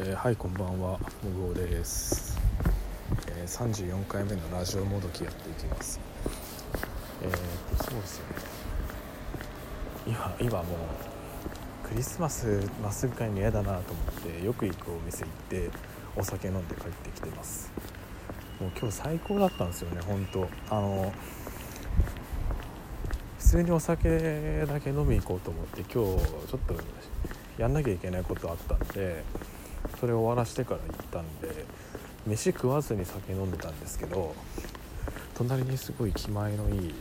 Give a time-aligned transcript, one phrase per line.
[0.00, 0.98] えーはいこんばんはも
[1.36, 2.36] ぐおです、
[3.28, 6.00] えー、34回目のラジオもどきやっていきます。
[7.22, 8.34] えー、っとそうですよね。
[10.04, 10.74] 今今も
[11.84, 15.70] うクリスマスまっすぐ帰るの嫌だなと思ってよく行くお店行って
[16.16, 17.70] お酒飲んで帰ってきてます。
[18.60, 20.48] もう今日最高だったんですよね本当。
[20.70, 21.12] あの
[23.38, 26.74] 普通にお酒だけ飲み行こうと思って今日ちょっと
[27.58, 29.22] やんなきゃいけないことあったんで
[30.04, 31.64] それを終わらしてから行ったんで
[32.26, 34.34] 飯食わずに酒飲んでたんですけど
[35.34, 36.94] 隣にすごい気前のいい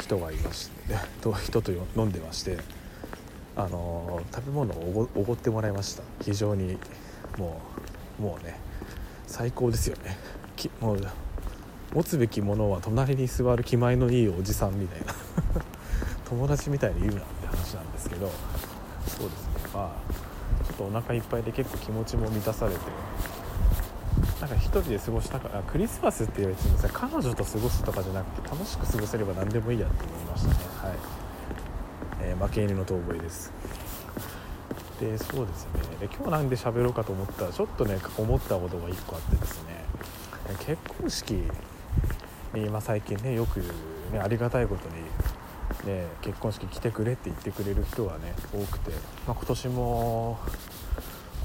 [0.00, 2.58] 人がいまして と人と飲んでまして
[3.56, 6.04] あの食べ物をおごおごってもらいました。
[6.22, 6.78] 非常に
[7.36, 7.60] も
[8.20, 8.60] うもうね
[9.26, 10.16] 最高ですよね。
[10.54, 11.00] きもう
[11.92, 15.14] 持つべきものは隣に座る気前のいいおじさんみたいな。
[16.30, 18.30] 友達みたいに言うなって話なんですけど
[19.08, 19.70] そうですね。
[19.74, 20.25] まあ
[20.76, 22.80] とお腹いっぱいで結構気持ちも満たされて
[24.40, 30.54] なんか一人で過ごしたからクリスマスっていうやつにさ彼女と過ごすとかじゃなくて楽しく過ごせれば何でもいいやって思いましたね。
[30.82, 30.92] はい、
[32.22, 33.52] えー負け犬の遠吠えです。
[35.00, 35.80] でそうですね。
[36.00, 39.84] で今日なんで喋ろうかと思ったらちょっとね思ったことが1個あってですね。
[40.60, 41.30] 結婚式
[42.54, 43.60] に、まあ、最近ねよく
[44.12, 44.94] ねありがたいことに、
[45.86, 48.90] ね、結婚式来てくれって言ってくれる人がね多くて、
[49.26, 50.38] まあ、今年も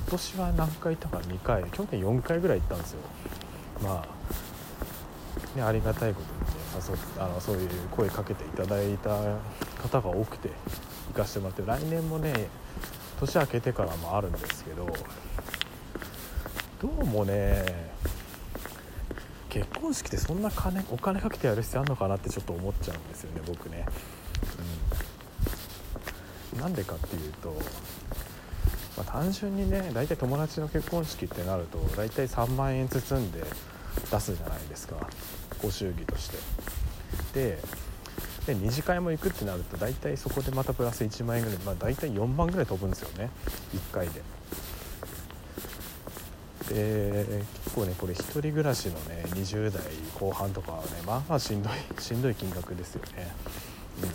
[0.07, 1.63] 今年は何回行ったか2回。
[1.71, 2.99] 去年4回ぐらい行ったんですよ。
[3.83, 9.09] まあねありがたいことにね誘あのそういう声かけていただいた
[9.81, 10.49] 方が多くて
[11.13, 11.63] 行かせてもらって。
[11.65, 12.49] 来年もね
[13.19, 14.87] 年明けてからもあるんですけど
[16.81, 17.91] どうもね
[19.49, 23.85] 結婚式ってそんな金お金かけてやる必要あるのかなってちょっと思っちゃうんですよね僕ね、
[26.59, 27.49] なんでかっていうと、
[28.97, 33.43] まあ、単純にね大体友達の結婚式ってなると大体3万円包んで
[34.11, 34.95] 出すじゃないですか
[35.61, 36.37] ご祝儀として
[37.33, 37.57] で
[38.45, 43.29] で二次会も行くってなると大体そこでまたプラス1万円ぐらい、まあ、大体4万ぐらい飛ぶんですよね
[43.73, 44.21] 1回で。
[46.69, 49.81] で結構ねこれ一人暮らしのね20代
[50.17, 53.33] 後半とかはねまあまあしんどいしんどい金額ですよね。
[54.01, 54.09] うん、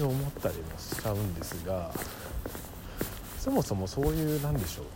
[0.00, 1.90] って思ったりもしちゃうんですが
[3.38, 4.86] そもそもそういうなんでしょう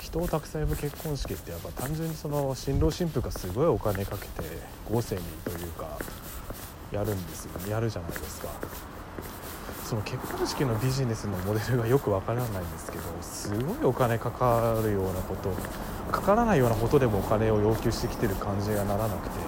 [0.00, 4.44] 人をたくさん呼ぶ結婚式ってやっぱ単純にその新郎新婦がすごいお金かけて
[4.90, 5.98] 豪勢にというか
[6.92, 8.48] やるんですよねやるじゃないですか。
[9.84, 15.50] その結婚式のビジネスのモデルがよくわからないんですけどすごいお金かかるようなこと
[16.10, 19.38] かからないようなことでもお金を要求してきてる感じがならなくて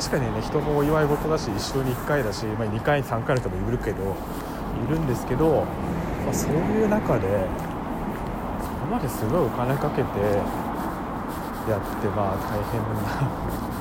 [0.00, 4.16] 確かにね人のお祝い事だし一生に1回だし、まあ、2回3回の人もいるけど
[4.88, 5.66] いるんですけど、
[6.24, 7.28] まあ、そういう中で
[8.64, 10.08] そこまですごいお金かけて
[11.68, 13.28] やってまあ大変な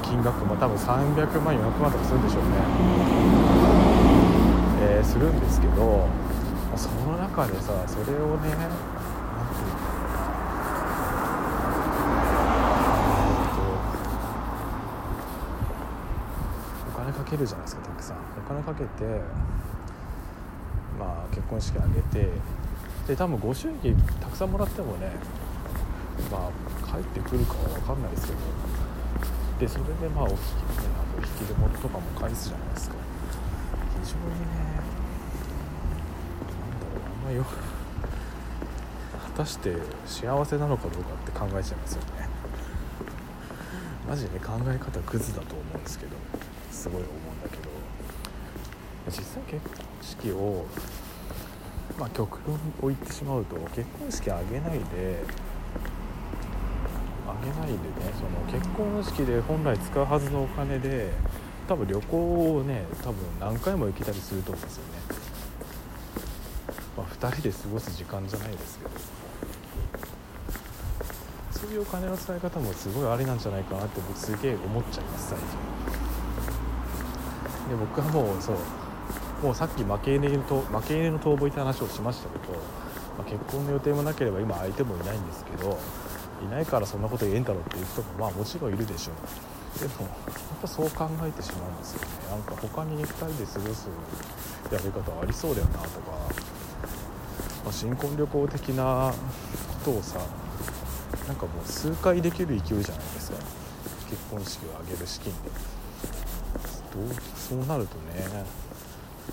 [0.03, 2.49] 金額も多分300万400万とかするんでしょうね。
[4.81, 6.05] えー、するんですけど
[6.75, 8.75] その中でさそれをね何て
[9.55, 10.19] 言うのかな
[16.87, 18.17] お金かけるじゃないですかたくさん。
[18.37, 19.21] お金かけて
[20.99, 22.27] まあ結婚式あげて
[23.07, 25.11] で多分ご祝儀たくさんもらってもね
[26.31, 28.39] まあ帰ってくるかは分かんないですけど
[29.59, 30.43] でそれでまあお引き,、ね、
[30.97, 32.95] あの引き出物とかも返すじゃないですか。
[34.03, 34.45] 非常にね
[36.55, 39.75] なんだろうあんまよ果たして
[40.05, 42.27] 幸せなのかどうかって考えちゃいますよね。
[44.07, 46.15] マジで考え方クズだと思うんですけど。
[46.71, 47.69] すごい思うんだけど
[49.07, 50.65] 実際結婚式を
[51.99, 55.23] まあ極論を言ってしまうと結婚式あげないで
[57.27, 57.79] あげないでね
[58.17, 61.11] その結婚式で本来使うはずのお金で
[61.67, 64.89] 多分旅行をね多分何回も行けたりすると思うんですよね、
[66.97, 69.19] まあ、2人で過ごす時間じゃないですけど。
[71.59, 76.08] そういうお金の使い方もすごいありなんじゃないかなって僕すげえ思っちゃいます最近。
[77.69, 78.55] で僕はもうそう
[79.43, 82.53] もうさっき負け犬と負け犬の逃亡って話をしましたけど、
[83.17, 85.77] まあ、結婚の予定もなければ今相手もいないんですけど
[86.43, 89.79] いないからそんなこと言えんだろうっていう人もまあもちろんいるでしょう。
[89.79, 92.07] でもやっぱそう考えてしまうんですよね。
[92.29, 93.87] なんか他に2人で過ごす
[94.71, 96.11] やり方ありそうだよなとか、
[97.63, 99.13] まあ、新婚旅行的な
[99.85, 100.19] ことをさ
[101.27, 103.37] なんかもう数回できる勢いじゃないですか。
[104.09, 105.78] 結婚式を挙げる資金で。
[107.35, 108.45] そうなるとね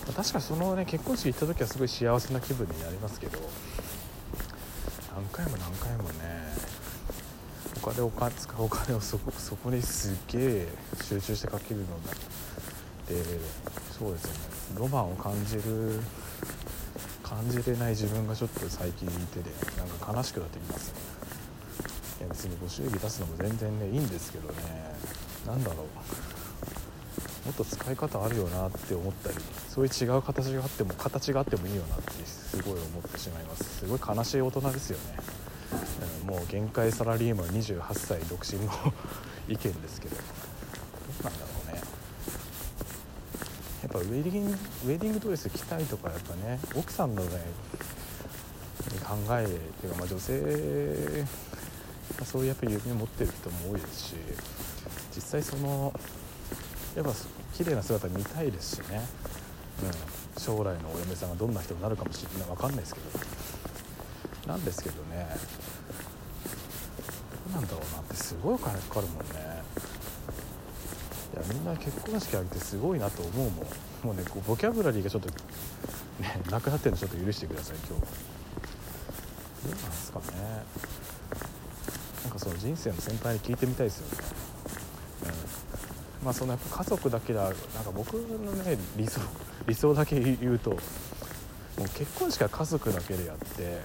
[0.07, 3.39] ま確かにそのね結婚式行った時はすごい幸せな気分になりますけど
[5.15, 6.47] 何回も何回もね
[7.83, 10.69] お金を使うお金をそこ そこにすげえ
[11.03, 12.15] 集中してかけるのだ
[13.09, 13.23] で
[13.97, 14.79] そうですね。
[14.79, 16.01] ロマンを感じる
[17.23, 20.99] 感じれない自分がちょっと最近いてでなんか悲しくなってきますね。
[22.21, 24.55] いや別にご祝儀出すのも全然ねいいんですけどね。
[25.47, 25.87] 何だろう。
[27.47, 29.37] もっと使い方あるよなって思ったり
[29.69, 33.79] そういう違う形があっても形があってもいいよなってすごい思ってしまいます。
[33.79, 35.19] すごい悲しい大人ですよね、
[36.23, 38.73] うん、もう限界サラリーマン28歳独身の
[39.49, 40.17] 意見ですけど。
[40.17, 40.23] ど
[41.21, 41.81] うなんだろうね。
[43.83, 47.41] やっぱウェディングウェディングドレス着たいとかやっぱね奥さんのね
[49.05, 51.25] 考えっていうかまあ女性
[52.25, 54.15] そういうやっぱ夢持ってる人も多いですし
[55.15, 55.93] 実際その
[56.97, 57.13] やっぱ
[57.57, 59.01] 綺麗な姿見たいですしね、
[59.83, 62.49] うん、将来のお嫁さんがどんな人になるかもしれない。
[62.49, 64.53] 分かんないですけど。
[64.53, 65.27] なんですけどね。
[67.51, 69.63] どうなんだろうなってすごいお金かかるもんね。
[71.33, 73.67] いやみんな結婚式挙げてすごいなと思うもん。
[74.05, 77.91] もうねこうボキャブラリーがちょっとねなくなってるのちょっと許してください今日。
[77.93, 77.97] ど
[79.69, 80.27] うなんですかね。
[82.25, 84.19] なんかその人生の先輩に聞いてみたいですよね、
[86.27, 87.57] まあそのやっぱ家族だけだなんか
[87.95, 89.21] 僕のね理想
[89.69, 93.81] 理想だけ言うともう結婚式は家族だけでやって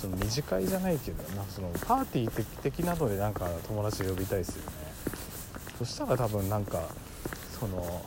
[0.00, 4.76] その二次会じゃないけどなんかそのパーティー的なのでなんか友達呼びたいですよね。
[5.78, 6.82] そしたら多分なんか
[7.60, 8.02] その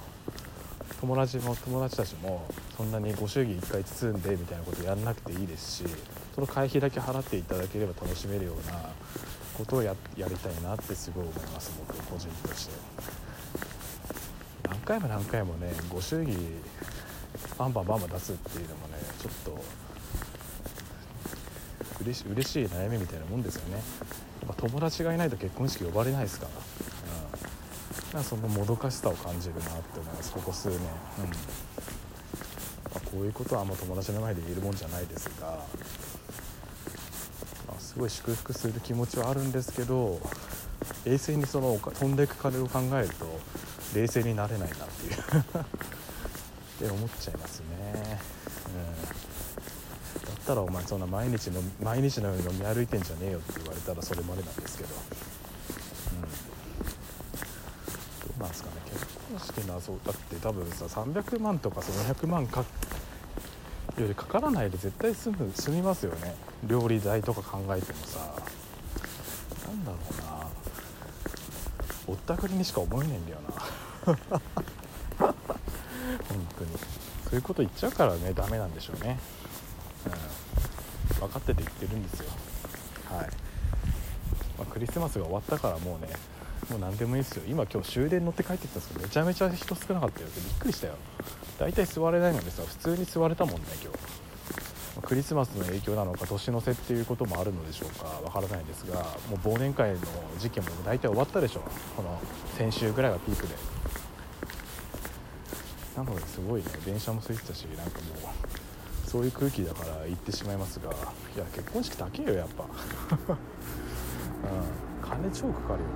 [1.00, 5.90] 友達も友達たちもそんなにご祝儀1回包んでみたいなことやんなくていいですし
[6.34, 8.90] その会費だけ払っていただければ楽しめるような
[9.58, 12.74] ことをややりたいなってすごい思います僕個人として。
[14.68, 16.36] 何回も何回もねご祝儀
[17.58, 19.64] バンバンバンバン出すっていうのもねちょっと
[22.02, 23.76] 嬉し嬉しい悩みみたいなもんですよね。
[23.76, 23.80] や
[24.54, 26.52] っぱ友達がいないと結婚式呼ばれないですから、
[28.12, 30.32] うん、なそのもどかしさを感じるなって思います。
[30.32, 30.84] ここ数年、うん。
[30.84, 30.92] ま
[32.96, 35.66] あ、こういうことはあんま友達の前で言えるもんじゃないですが、
[37.96, 40.20] すごい祝福する気持ちはあるんですけど
[41.06, 43.40] 冷静にその飛んでいく金を考えると
[43.96, 45.14] 冷静になれないなっていう。
[46.76, 48.20] って思っちゃいますね、
[48.68, 54.90] うん、だったらお前そんな毎日の毎日のように飲み歩いてんじゃねえよって言われたらそれまでなんですけど、
[56.12, 56.28] うん、ど
[58.38, 58.76] うなんですかね。
[58.92, 62.66] 結婚式のそうだって多分さ300万とかその100万かよ
[64.06, 66.36] りかからないで絶対済む済みますよね。
[66.68, 68.20] 料理代とか考えてもさ
[69.68, 70.48] なんだろうな。
[72.08, 73.54] ぼったくりにしか思えねえんだよな。
[76.30, 76.72] 本当に。
[77.26, 79.20] そういうこと言っちゃうからねダメなんでしょうね、
[80.06, 82.30] うん、分かってて言ってるんですよ。
[83.10, 83.28] はい、
[84.58, 86.14] まあ、クリスマスが終わったからもうね
[86.70, 87.44] もう何でもいいですよ。
[87.48, 90.94] 今今日終電乗って帰ってきたんですけどめちゃめちゃ人少なかったよってびっくりしたよ。
[91.58, 94.15] 大体座れないのにさ普通に座れたもんね今日。
[95.06, 98.06] クリスマスの影響なのか年の瀬っていうこともあるのでしょうか。
[98.24, 100.00] わからないですがもう忘年会の
[100.40, 101.62] 時期も大体終わったでしょ
[101.96, 102.20] この
[102.58, 103.56] 先週ぐらいがピークで。
[105.96, 108.30] なのですごいね電車も空いてたしなんかも
[109.06, 112.66] うそういう空気だから行ってしまいますがいや結婚式高えよやっぱ。
[113.32, 115.94] うん金超かかるよね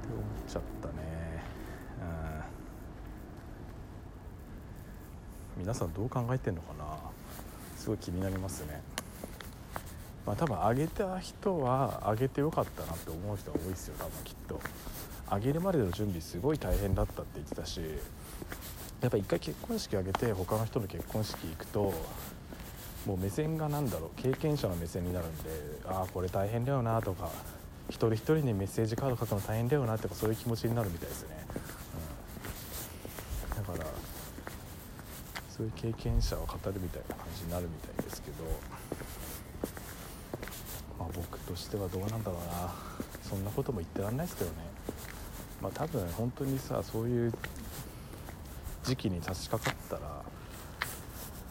[0.00, 1.44] って思っちゃったね
[5.51, 6.84] うん皆さんどう考えてんのかな？
[7.76, 8.82] すごい気になりますね。
[10.26, 14.60] まあ多分あげた人はあげてよかったなって思う人が多いですよ多分きっと。
[15.30, 17.80] あげるまでの準備すごい大変だったって言ってたし
[19.00, 21.94] やっぱ一回結婚式あげて他の人の結婚式行くと
[23.06, 25.44] もう目線が何だろう経験者の目線になるんで
[25.86, 27.30] ああこれ大変だよなとか
[27.88, 31.46] 一人一人にメッセージカード書くの大変だよなとかそういう気持ちになるみたいですね、
[33.56, 33.86] うん、だから
[35.62, 38.36] そういう経験者を語るみたいな感じになるみたいですけど
[40.98, 42.74] まあ僕としてはどうなんだろうな。
[43.22, 44.56] そんなことも言ってらんないですけどね。
[45.60, 47.32] まあ多分本当にさそういう
[48.82, 50.24] 時期に差し掛かったら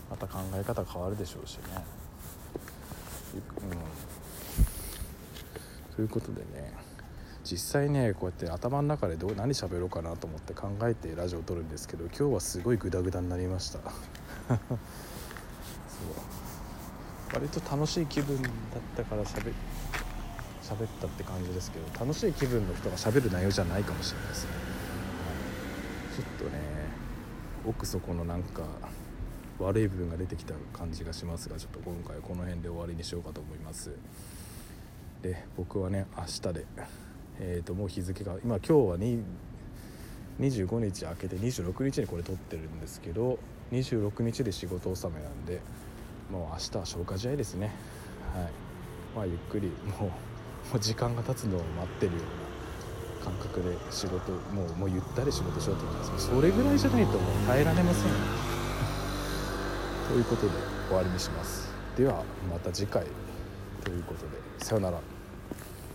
[0.09, 1.61] また考え方変わるでしょうしね。
[3.33, 3.39] う
[5.93, 5.95] ん。
[5.95, 6.90] ということでね。
[7.43, 13.79] 実際ねこうやって頭の中でどう何喋ろうかなと思って考えてラジオを撮るんですけど今日はすごいグダグダになりました。
[14.49, 14.59] そう。
[17.33, 18.51] 割と楽しい気分だっ
[18.95, 19.53] たから喋
[20.61, 24.51] 喋ったって感じですけど楽しい気分の人が喋る内容じゃないかもしれないですね、
[26.15, 26.61] ちょっとね
[27.65, 28.63] 奥底のなんか
[29.59, 33.91] 悪い部分が出てきた感じがしますがちょっと今回この辺で終わりにしようかと思います。
[35.21, 36.65] で僕はね明日で
[37.43, 39.23] えー、ともう日付が今今日はに
[40.39, 43.39] 25日明けて26日にこれ撮ってるんですけど
[43.71, 45.59] 26日で仕事納めなんで
[46.31, 47.71] もう明日は消化試合ですね。
[48.33, 48.45] はい。
[49.15, 50.11] まあゆっくりもうも
[50.75, 52.19] う時間が経つのを待ってるよ
[53.21, 56.27] うな感覚で仕事もうもうゆったり仕事しようと思います。
[56.27, 58.03] それぐらいじゃないともう耐えられません。
[60.07, 60.51] ということで
[60.87, 61.73] 終わりにします。
[61.97, 63.05] ではまた次回。
[63.83, 65.10] ということでさよなら。